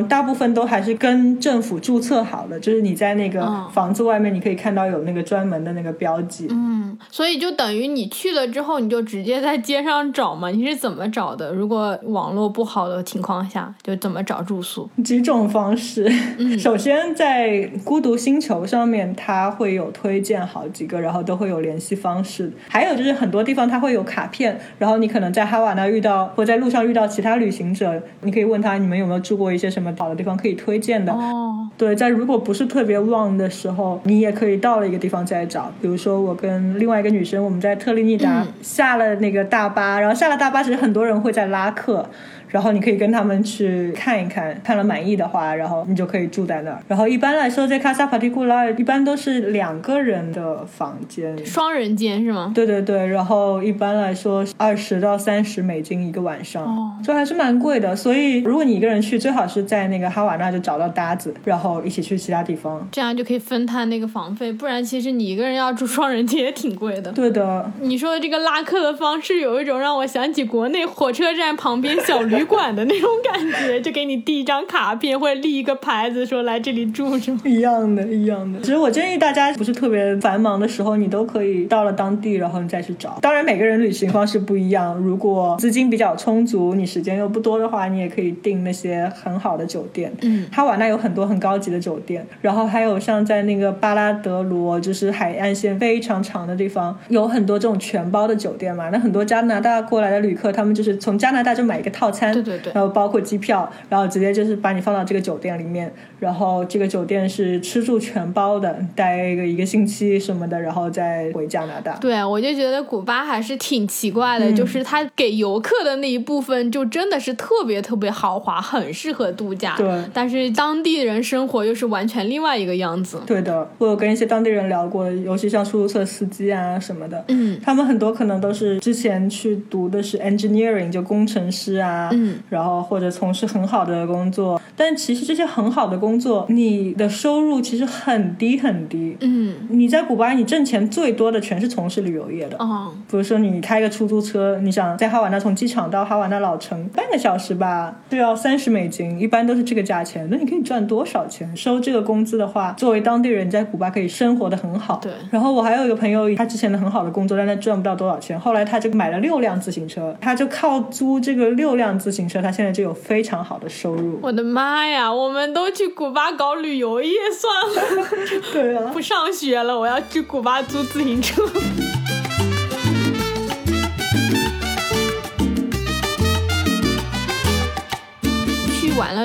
[0.09, 6.49] 大部分都还是跟政府注册好的，就是你在那个嗯房子外面，你可以看到有那个专门的那个标记。
[6.51, 10.49] 嗯，所以就等于你去了之后，你就直接在街上找嘛。
[10.51, 11.53] 你是怎么找的？
[11.53, 14.89] 如果网络不好的情况下，就怎么找住宿？
[15.05, 16.11] 几种方式。
[16.39, 22.53] 嗯首先，在孤独星球上面，它会有推荐好几个，然后都会有联系方式。
[22.69, 31.13] 还有就是很多地方它会有卡片，然后你可能在哈瓦那遇到或在路上遇到其他旅行者，你可以问他你们有没有住过一些什么好的地方可以推荐的。
[31.13, 35.73] 哦，对，在如果不是特别旺的时候，你也可以到了一个地方再找。
[35.81, 42.09] 比如说，我跟另外一个女生，我们在特立尼达嗯下了那个大巴，然后下了大巴，其实很多人会在拉客。
[42.57, 46.79] 然后你可以跟他们去看一看，看了满意的话，然后你就可以住在那儿。
[46.89, 51.37] 然后一般来说，在 Casa Particular 一般都是两个人的房间。
[51.45, 52.53] 双人间是吗？
[52.55, 57.95] 对对对，然后一般来说二十到三十美金一个晚上，哦就还是蛮贵的。
[57.95, 62.89] 所以如果你一个人去，最好是在那个哈瓦那就找到搭子，然后一起去其他地方。
[62.91, 67.13] 这样就可以分摊那个房费，不然其实你一个人要住双人间也挺贵的。
[67.13, 77.41] 对的，你说的这个拉客的方式，有一种让我想起国内火车站旁边小旅馆的那种感觉，就给你递一张卡片或者立一个牌子，说来这里住是吗？
[77.45, 78.61] 一样的，一样的。
[78.61, 83.19] 其实我建议大家不是特别繁忙的时候，你都可以到了当地，然后你再去找。
[83.21, 84.95] 当然，每个人旅行方式不一样。
[84.97, 90.13] 如果资金比较充足，你时间又不多的话，你也可以订那些很好的酒店。
[90.23, 98.91] 嗯，哈瓦那有很多很高级的酒店，然后还有像在那个巴拉德罗，就是海岸线非常长的地方，有很多这种全包的酒店嘛。
[98.91, 102.26] 那很多加拿大过来的旅客，他们就是从加拿大就买一个套餐。
[102.33, 111.97] 餐，对对对然后包括机票，然后直接就是把你放到这个酒店里面，然后这个酒店是吃住全包的，待个一个星期什么的，然后再回加拿大。
[111.97, 119.75] 对，我就觉得古巴还是挺奇怪的，嗯就是他给游客的那一部分就真的是特别特别豪华，很适合度假。
[119.77, 123.21] 对但是当地人生活又是完全另外一个样子。
[123.27, 139.17] 对的，我有跟一些当地人聊过，尤其像出租车司机啊什么的，嗯他们很多可能都是之前去读的是 engineering，就工程师啊，嗯，然后或者从事很好的工作，但其实这些很好的工作，你的收入其实很低很低。
[139.21, 142.57] 嗯你在古巴，你挣钱最多的全是从事旅游业的。
[142.59, 150.27] 哦，比如说，你开个出租车，你想在哈瓦那从机场到哈瓦那老城半个小时吧，就要三十美金，一般都是这个价钱。
[150.31, 151.55] 那你可以赚多少钱？
[151.57, 155.01] 收这个工资的话，作为当地人在古巴可以生活的很好。
[155.03, 158.39] 对然后我还有一个朋友，他之前的很好的工作，但他赚不到多少钱。
[158.39, 164.21] 后来他就买了六辆自行车，他就靠租这个六辆自行车，他现在就有非常好的收入。
[164.23, 165.13] 我的妈呀！
[165.13, 168.09] 我们都去古巴搞旅游业算了，
[168.53, 171.43] 对啊，不上学了，我要去古巴租自行车。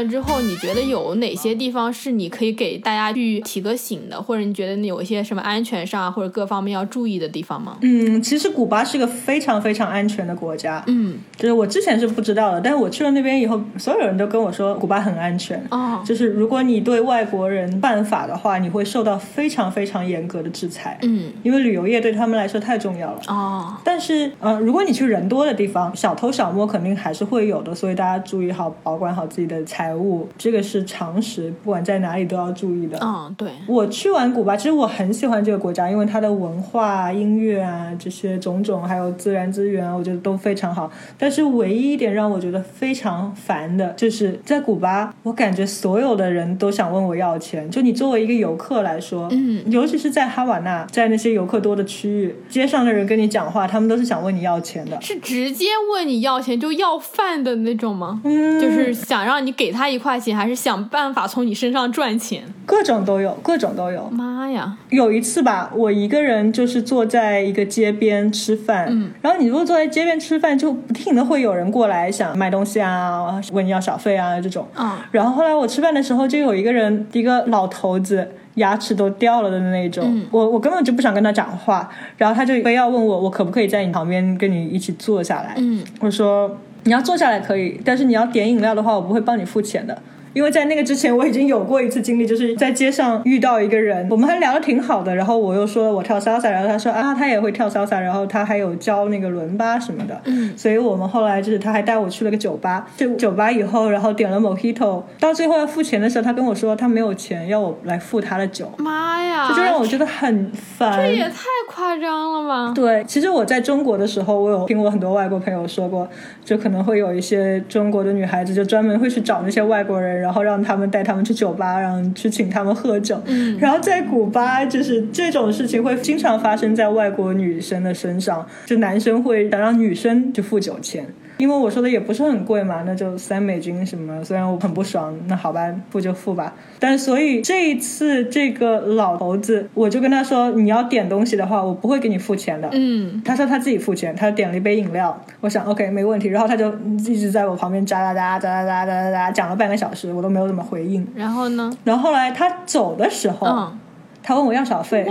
[0.02, 7.78] 了之后，你觉得有哪些地方是你可以给大家去提个醒的，或者你觉得你有一些什么安全上啊或者各方面要注意的地方吗？
[7.82, 10.84] 嗯，其实古巴是个非常非常安全的国家。
[10.88, 15.64] 嗯，就是我之前是不知道的，但是我去了那边以后，所有人都跟我说古巴很安全。
[15.70, 20.98] 哦，就是如果你对外国人犯法的话，你会受到非常非常严格的制裁。
[21.02, 23.22] 嗯，因为旅游业对他们来说太重要了。
[23.28, 32.98] 哦，但是，呃，如果你去人多的地方，小偷小摸肯定还是会有的，所以大家注意好，保管好自己的财物，这个是常识，不管在哪里都要注意的。
[33.02, 40.92] 嗯，对，我去完古巴，其实我很喜欢这个国家，因为它的文化、音乐啊这些种种，还有自然资源啊，我觉得都非常好。
[41.18, 47.70] 但是唯一一点让我觉得非常烦的，就是在古巴，我感觉所有的人都想问我要钱。
[47.70, 55.00] 就你作为一个游客来说，嗯尤其是在哈瓦那，在那些游客多的区域，街上的人跟你讲话，他们都是想问你要钱的。
[55.02, 58.22] 是直接问你要钱就要饭的那种吗？
[58.24, 62.44] 嗯，就是想让你给他一块钱，还是想办法从你身上赚钱？
[62.66, 64.10] 各种都有，各种都有。
[64.10, 64.78] 妈呀！
[64.90, 74.68] 有一次吧，我一个人就是坐在一个街边吃饭，嗯，然后你如果坐在街边吃饭，就不停的会有人过来想买东西啊，问你要小费啊这种。
[74.78, 85.56] 嗯然后后来我吃饭的时候，就有一个人，一个老头子，牙齿都掉了的那种，嗯我我根本就不想跟他讲话，然后他就非要问我，我可不可以在你旁边跟你一起坐下来？
[85.58, 90.02] 嗯，我说你要坐下来可以，但是你要点饮料的话，我不会帮你付钱的。
[90.34, 109.48] 因为在那个之前，我已经有过一次经历，就是在街上遇到一个人，我们还聊得挺好的，然后我又说我跳 salsa，然后他说啊，他也会跳 salsa，然后他还有教那个伦巴什么的，嗯，所以我们后来就是他还带我去了个酒吧，去酒吧以后，然后点了 mojito，到最后要付钱的时候，他跟我说他没有钱，要我来付他的酒，妈呀！
[109.50, 110.98] 这就让我觉得很烦。
[110.98, 112.74] 这也太夸张了吧！
[112.74, 116.08] 对，其实我在中国的时候，我有听我很多外国朋友说过，
[116.44, 123.22] 就可能会有一些中国的女孩子就专门会去找那些外国人，然后让他们带他们去酒吧，然后去请他们喝酒。
[123.26, 131.06] 嗯然后在古巴，就是这种事情会经常发生在外国女生的身上，就男生会想让女生去付酒钱。
[131.38, 136.54] 因为我说的也不是很贵嘛，那就三美金什么，虽然我很不爽，那好吧，付就付吧。
[136.80, 142.70] 但所以这一次这个老头子，我就跟他说，你要点东西的话，我不会给你付钱的。
[142.72, 145.20] 嗯，他说他自己付钱，他点了一杯饮料。
[145.40, 146.72] 我想 OK 没问题，然后他就
[147.08, 151.06] 一直在我旁边喳喳喳喳喳喳喳喳讲了半个小时，我都没有怎么回应。
[151.16, 151.72] 然后呢？
[151.84, 153.80] 然后后来他走的时候，嗯，
[154.24, 155.06] 他问我要小费。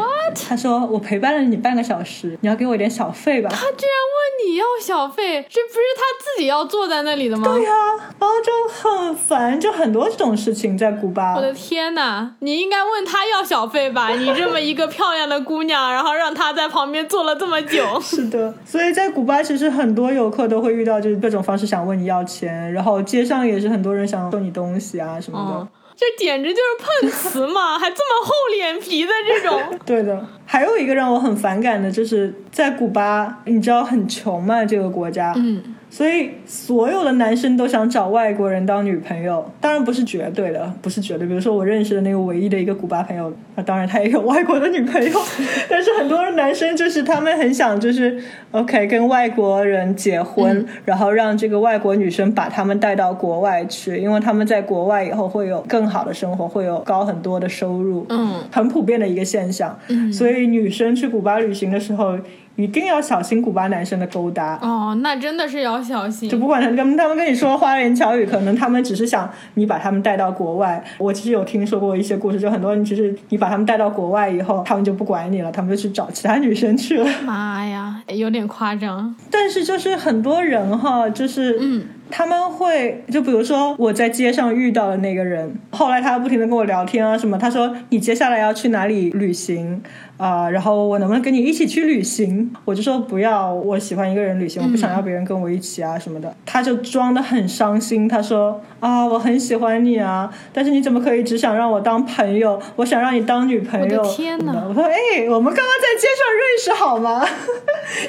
[0.49, 3.49] 他说我陪伴了你半个小时，你要给我一点小费吧。
[3.51, 7.53] 他居然问你要小费，这不是他自己要坐在那里的吗？
[7.53, 7.71] 对呀、
[8.19, 11.41] 然后就很烦，就很多这种事情在古巴我。
[11.41, 14.11] 的天呐，你应该问他要小费吧？
[14.15, 25.61] 你这么一个漂亮的姑娘，然后让他在旁边坐了这么久， 是的，所以在古巴其实很多游客都会遇到，就是各种方式想问你要钱，然后街上也是很多人想送你东西啊什么的。
[25.61, 25.69] 嗯，
[26.01, 26.63] 这简直就是
[27.03, 29.61] 碰瓷嘛，还这么厚脸皮的这种。
[29.85, 41.27] 对的，还有一个让我很反感的，就是在古巴，你知道很穷嘛，这个国家，嗯，所以所有的男生都想找外国人当女朋友，当然不是绝对的，不是绝对。
[41.27, 45.21] 比如说我认识的那个唯一的一个古巴朋友，那当然他也有外国的女朋友，
[45.69, 48.23] 但是很多男生就是他们很想就是
[48.53, 59.77] OK 跟外国人结婚，然后让这个外国女生把他们带到国外去，因为他们在国外以后会有更好的生活，会有高很多的收入，嗯，很普遍的一个现象。
[59.89, 62.17] 嗯所以女生去古巴旅行的时候。
[62.61, 64.59] 一定要小心古巴男生的勾搭。
[64.63, 66.39] 哦，那真的是要小心就。
[66.39, 70.83] 不管他跟他们跟你说花言巧语，可能他们只是想你把他们带到国外。
[70.99, 77.11] 我其实有听说过一些故事，就很多人其实你把他们带到国外以后，他们就不管你了，他们就去找其他女生去了。
[77.25, 79.15] 妈呀，有点夸张。
[79.31, 89.83] 但是就是很多人哈，就是嗯，他们会就比如说我在街上遇到的那个人，后来他不停的跟我聊天啊什么，他说你接下来要去哪里旅行
[90.21, 92.53] 啊、然后我能不能跟你一起去旅行？
[92.67, 96.31] 我就说不要，我喜欢一个人旅行，我不想要别人跟我一起啊什么的。
[96.45, 102.61] 他就装的很伤心，他说啊我很喜欢你啊，但是你怎么可以只想让我当朋友？
[102.77, 104.03] 我想让你当女朋友。
[104.03, 107.27] 我的天哪我说哎，我们刚刚在街上认识好吗？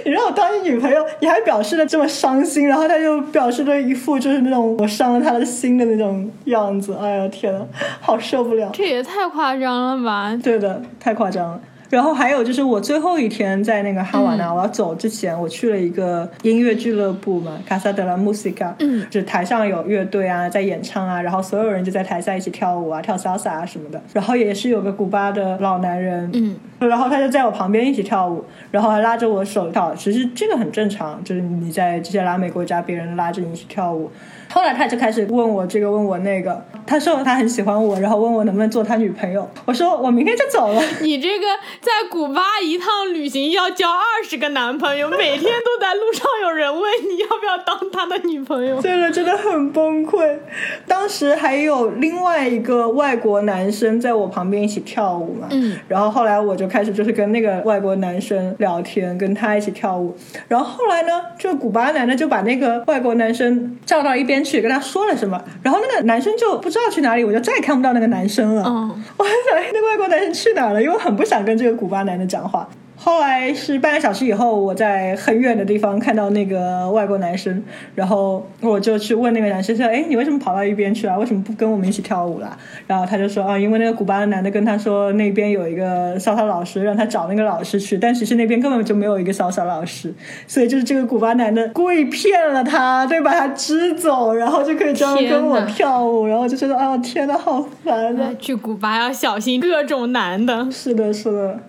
[0.04, 6.96] 你让我当你女朋友，你还表示的这么伤心，然后他就表示的一副就是那种我伤了他的心的那种样子。
[7.00, 7.66] 哎呀天呐，
[8.00, 8.70] 好受不了。
[8.72, 10.34] 这也太夸张了吧？
[10.42, 11.62] 对的，太夸张了。
[11.92, 24.02] 然后还有就是我最后一天在那个哈瓦那，嗯我要走之前，我去了一个音乐俱乐部嘛，Casa de la Música，嗯，就是台上有乐队啊在演唱啊，然后所有人就在台下一起跳舞啊，跳 salsa 啊什么的。
[24.14, 29.94] 然后也是有个古巴的老男人，嗯，然后他就在我旁边一起跳舞，然后还拉着我手跳。
[29.94, 34.10] 其实这个很正常，就是你在这些拉美国家，别人拉着你一起跳舞。
[34.52, 39.50] 后来他就开始问我这个问我那个，他说他很喜欢我，然后问我能不能做他女朋友。
[39.66, 40.82] 我说我明天就走了。
[41.02, 41.46] 你这个
[41.80, 48.82] 在古巴一趟旅行要交二十个男朋友，每天都在路上有人问你要不要当他的女朋友。
[48.82, 50.38] 对的，真的很崩溃。
[50.86, 60.16] 当时还有另外一个外国男生在我旁边一起跳舞嘛，嗯，然后后来我就开始就是跟那个外国男生聊天，跟他一起跳舞。
[60.48, 68.64] 然后后来呢，这个古巴男的就把那个外国男生叫到一边去，跟他说了什么，然后那个男生就不知道去哪里，我就再也看不到那个男生了。
[68.66, 70.82] 嗯，我还想，哎，那个外国男生去哪了？
[70.82, 72.68] 因为我很不想跟这个古巴男的讲话。
[73.04, 77.64] 后来是半个小时以后，我在很远的地方看到那个外国男生，
[77.96, 81.18] 然后我就去问那个男生说：“哎，你为什么跑到一边去啊？
[81.18, 90.14] 为什么不跟我们一起跳舞啦？”然后他就说：“啊，因为那个古巴的男的跟他说那边有一个骚骚老师，让他找那个老师去，但其实那边根本就没有一个骚骚老师，
[90.46, 98.32] 所以就是这个古巴男的故意骗了他，对，把他支走，然后就可以这样跟我跳舞，然后就觉得啊，天呐，好烦啊！
[98.38, 100.70] 去古巴要小心各种男的。
[100.70, 101.60] 是的，是的。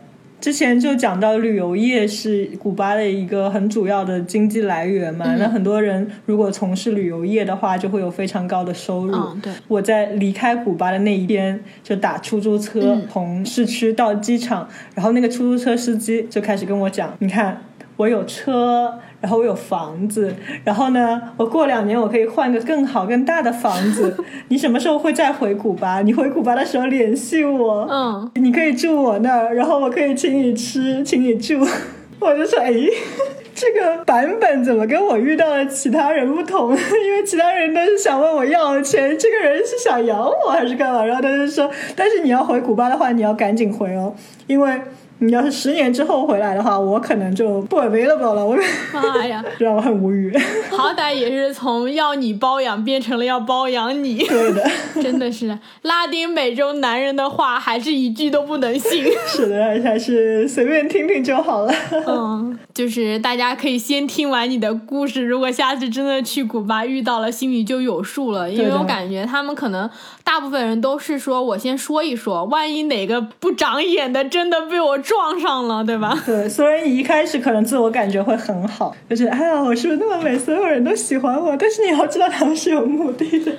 [0.42, 9.14] 之前就讲到旅游业是古巴的一个很主要的经济来源嘛，那很多人如果从事旅游业的话，就会有非常高的收入。
[9.14, 17.62] 嗯对我在离开古巴的那一天，就打出租车、嗯从市区到机场，然后那个出租车司机就开始跟我讲，你看。
[17.98, 24.14] 我有车，然后我有房子，然后呢，我过两年我可以换个更好、更大的房子。
[24.48, 26.02] 你什么时候会再回古巴？
[26.02, 27.86] 你回古巴的时候联系我。
[27.88, 31.64] 嗯，你可以住我那儿，然后我可以请你吃，请你住。
[32.18, 32.72] 我就说，哎，
[33.54, 36.70] 这个版本怎么跟我遇到的其他人不同？
[36.70, 41.04] 因为其他人都是想问我要钱，这个人是想养我还是干嘛？
[41.04, 44.12] 然后他就说，但是你要回古巴的话，你要赶紧回哦，
[44.46, 44.80] 因为
[45.22, 48.44] 你要是十年之后回来的话，我可能就不 available 了。
[48.44, 48.58] 我
[48.92, 50.36] 妈 呀，让我很无语。
[50.70, 54.70] 好歹也是从要你包养变成了要包养你，对的，
[55.00, 59.04] 真的是拉丁美洲男人的话还是一句都不能信。
[59.28, 61.72] 是的，还是随便听听就好了。
[62.08, 68.50] 嗯，就是大家可以先听完你的故事，如果下次真的去古巴遇到了，心里就有数了。
[68.50, 69.88] 因为我感觉他们可能
[70.24, 76.18] 大部分人都是说我先说一说，万一哪个不长眼的真的被我撞上了，对吧？
[76.24, 81.54] 对，虽然你一开始可能自我感觉会很好，就是哎呀，我是不是那么美，所有人都喜欢我？
[81.58, 83.52] 但是你要知道，他们是有目的的。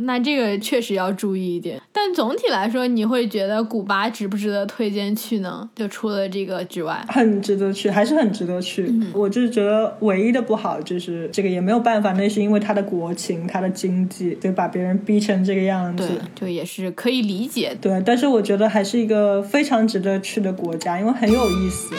[0.00, 1.80] 那这个确实要注意一点。
[1.92, 5.68] 但总体来说，你会觉得古巴值不值得推荐去呢？
[5.76, 8.92] 就除了这个之外，很值得去，还是很值得去。
[9.12, 17.76] 我就是觉得唯一的不好就是这个也没有办法，那是因为他的国情、他的经济，就把别人逼成这个样子对。，就也是可以理解。
[17.80, 21.92] 对，但是我觉得还是一个非常值得去的国家，因为很有意思。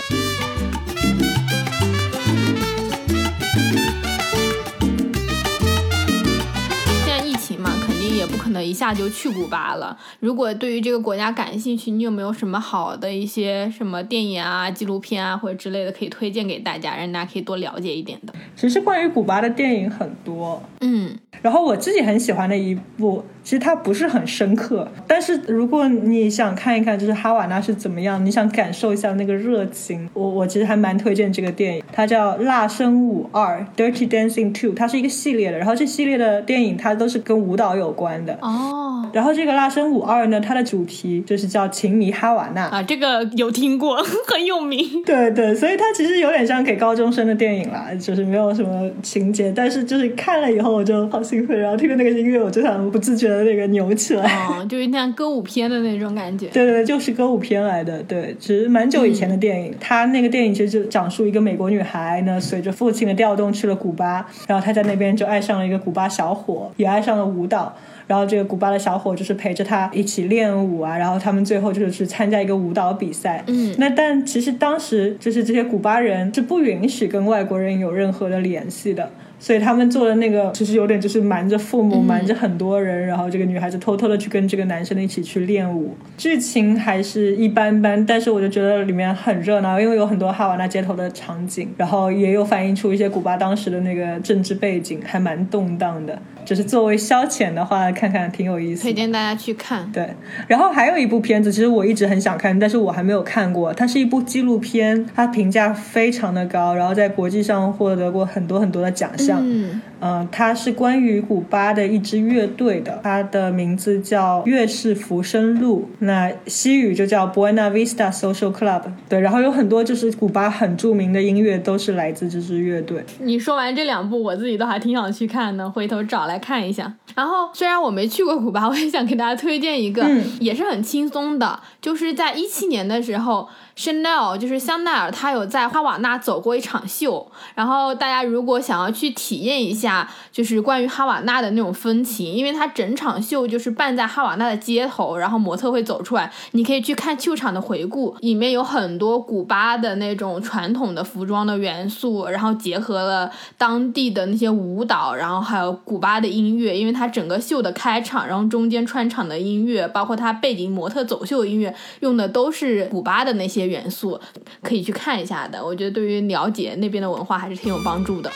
[7.06, 9.98] 现在疫情嘛，肯定也不可能一下就去古巴了。
[10.22, 18.34] 如果对于这个国家感兴趣，你有没有什么好的一些什么电影啊、纪录片啊或者之类的可以推荐给大家，让大家可以多了解一点的？
[18.56, 24.88] 其实关于古巴的电影很多，嗯然后我自己很喜欢的一部，其实它不是很深刻。
[25.08, 35.58] 但是如果你想看一看，就是哈瓦那是怎么样，你想感受一下那个热情，我我其实还蛮推荐这个电影，它叫《辣生舞二》（Dirty Dancing Two），它是一个系列的。
[35.58, 38.38] 然后这系列的电影它都是跟舞蹈有关的。
[38.44, 42.66] 哦，然后这个《辣生舞二》呢，它的主题就是叫“情迷哈瓦那”。
[42.70, 43.98] 啊，这个有听过，
[44.28, 45.02] 很有名。
[45.04, 54.48] 对对，所以它其实有点像给高中生的电影啦，就是没有什么情节，但是就是看了以后我就好兴奋，然后听着那个音乐我就想不自觉的那个扭起来。
[54.48, 56.48] 哦，就是像歌舞片的那种感觉。
[56.48, 59.74] 对对对，就是歌舞片来的，对，只是蛮久以前的电影。
[59.80, 67.76] 他那个电影其实就讲述一个美国女孩呢，随着父亲的调动去了古巴，然后她在那边就爱上了一个古巴小伙，也爱上了舞蹈。
[68.08, 73.44] 然后这个古巴的小伙就是陪着他一起练舞啊，然后他们最后就是去参加一个舞蹈比赛。
[73.46, 79.12] 嗯那但其实当时就是这些古巴人是不允许跟外国人有任何的联系的。
[79.40, 85.96] 所以他们做的那个其实有点就是瞒着父母，瞒着很多人，然后这个女孩子偷偷的去跟这个男生一起去练舞。
[86.18, 96.20] 剧情还是一般般，但是我就觉得里面很热闹，因为有很多哈瓦那街头的场景，然后也有反映出一些古巴当时的那个政治背景，还蛮动荡的。
[96.46, 98.82] 就是作为消遣的话，看看挺有意思。
[98.82, 99.90] 推荐大家去看。
[99.92, 100.10] 对，
[100.48, 103.74] 然后还有一部片子，其实我一直很想看，但是我还没有看过。
[103.74, 109.40] 它是一部纪录片，它评价非常的高，然后在国际上获得过很多很多的奖项。
[109.44, 118.84] 嗯，嗯、它是关于古巴的一支乐队的，它的名字叫乐士浮生路，那西语就叫 Buena Vista Social Club。
[119.08, 123.04] 对，然后有很多就是古巴很著名的音乐都是来自这支乐队。
[123.20, 126.94] 你说完这两部，我自己都还挺想去看的，回头找来看一下。
[127.16, 133.48] 然后虽然我没去过古巴，我也想给大家推荐一个，嗯也是很轻松的，就是在一七年的时候。
[133.80, 137.26] Chanel 就是香奈儿，它有在哈瓦纳走过一场秀，
[137.56, 164.20] 然后大家如果想要去体验一下，就是关于哈瓦纳的那种风情，因为它整场秀就是办在哈瓦纳的街头，然后模特会走出来，你可以去看秀场的回顾，里面有很多古巴的那种传统的服装的元素，然后结合了当地的那些舞蹈，然后还有古巴的音乐，因为它整个秀的开场，然后中间穿场的音乐，包括它背景模特走秀音乐，用的都是古巴的那些元素，
[164.62, 165.64] 可以去看一下的。
[165.64, 168.32] 我觉得对于了解那边的文化还是挺有帮助的。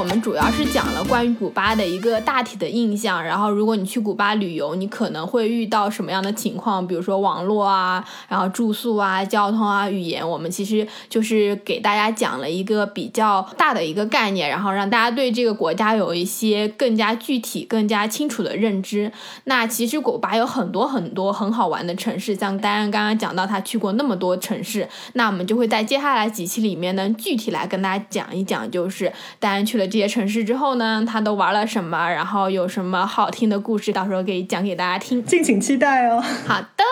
[0.00, 3.22] 我们主要是讲了关于古巴的一个大体的印象。
[3.22, 6.86] 然后，如果你去古巴旅游，你可能会遇到什么样的情况？
[6.86, 19.12] 比如说网络啊，然后住宿啊、交通啊、语言，我们其实就是给大家讲了一个比较大的一个概念，然后让大家对这个国家有一些更加具体、更加清楚的认知。
[19.44, 35.22] 那其实古巴有很多很多很好玩的城市，像丹安刚刚讲到他去过那么多城市，那我们就会在接下来几期里面呢，具体来跟大家讲一讲，就是丹安去了这些城市之后呢，他都玩了什么，然后有什么好听的故事，到时候可以讲给大家听。
[35.24, 36.84] 敬请期待哦，好的，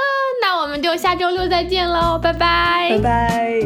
[0.42, 3.61] 那我们就下周六再见喽，拜拜拜拜。